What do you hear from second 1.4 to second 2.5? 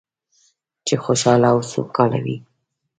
او سوکاله وي.